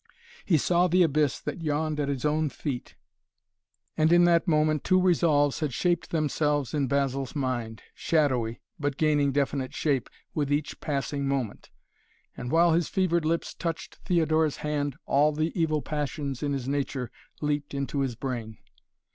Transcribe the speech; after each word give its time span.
He 0.45 0.57
saw 0.57 0.87
the 0.87 1.03
abyss 1.03 1.39
that 1.41 1.61
yawned 1.61 1.99
at 1.99 2.07
his 2.09 2.25
own 2.25 2.49
feet, 2.49 2.95
and 3.95 4.11
in 4.11 4.23
that 4.23 4.47
moment 4.47 4.83
two 4.83 4.99
resolves 4.99 5.59
had 5.59 5.73
shaped 5.75 6.09
themselves 6.09 6.73
in 6.73 6.87
Basil's 6.87 7.35
mind, 7.35 7.83
shadowy, 7.93 8.61
but 8.79 8.97
gaining 8.97 9.31
definite 9.31 9.75
shape 9.75 10.09
with 10.33 10.51
each 10.51 10.79
passing 10.79 11.27
moment, 11.27 11.69
and, 12.35 12.49
while 12.51 12.73
his 12.73 12.89
fevered 12.89 13.25
lips 13.25 13.53
touched 13.53 13.97
Theodora's 13.97 14.57
hand, 14.65 14.95
all 15.05 15.33
the 15.33 15.51
evil 15.53 15.83
passions 15.83 16.41
in 16.41 16.51
his 16.53 16.67
nature 16.67 17.11
leaped 17.39 17.75
into 17.75 17.99
his 17.99 18.15
brain. 18.15 18.57